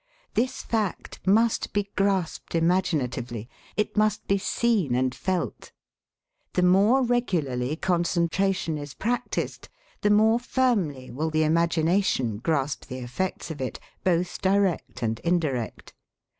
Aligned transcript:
This 0.33 0.63
fact 0.63 1.19
must 1.27 1.73
be 1.73 1.91
grasped 1.95 2.55
imaginatively; 2.55 3.47
it 3.77 3.95
must 3.95 4.27
be 4.27 4.39
seen 4.39 4.95
and 4.95 5.13
felt. 5.13 5.71
The 6.53 6.63
more 6.63 7.03
regularly 7.03 7.75
concentration 7.75 8.79
is 8.79 8.95
practised, 8.95 9.69
the 10.01 10.09
more 10.09 10.39
firmly 10.39 11.11
will 11.11 11.29
the 11.29 11.43
imagination 11.43 12.37
grasp 12.39 12.85
the 12.87 12.97
effects 12.97 13.51
of 13.51 13.61
it, 13.61 13.79
both 14.03 14.41
direct 14.41 15.03
and 15.03 15.19
indirect. 15.19 15.93